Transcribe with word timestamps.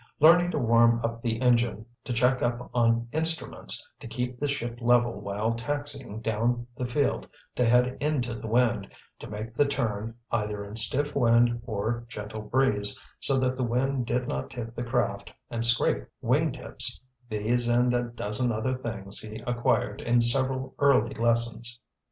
Learning 0.19 0.49
to 0.49 0.57
warm 0.57 0.99
up 1.05 1.21
the 1.21 1.39
engine, 1.43 1.85
to 2.03 2.11
check 2.11 2.41
up 2.41 2.71
on 2.73 3.07
instruments, 3.11 3.87
to 3.99 4.07
keep 4.07 4.39
the 4.39 4.47
ship 4.47 4.79
level 4.81 5.21
while 5.21 5.53
taxiing 5.53 6.19
down 6.21 6.65
the 6.75 6.87
field 6.87 7.27
to 7.53 7.63
head 7.69 7.97
into 7.99 8.33
the 8.33 8.47
wind, 8.47 8.89
to 9.19 9.29
make 9.29 9.53
the 9.53 9.63
turn, 9.67 10.15
either 10.31 10.63
in 10.65 10.75
stiff 10.75 11.15
wind 11.15 11.61
or 11.67 12.03
gentle 12.09 12.41
breeze, 12.41 12.99
so 13.19 13.37
that 13.37 13.57
the 13.57 13.63
wind 13.63 14.07
did 14.07 14.27
not 14.27 14.49
tip 14.49 14.73
the 14.75 14.83
craft 14.83 15.31
and 15.51 15.63
scrape 15.63 16.07
wingtips—these 16.23 17.67
and 17.67 17.93
a 17.93 18.01
dozen 18.05 18.51
other 18.51 18.75
things 18.75 19.19
he 19.19 19.35
acquired 19.45 20.01
in 20.01 20.19
several 20.19 20.73
early 20.79 21.13
lessons. 21.13 21.79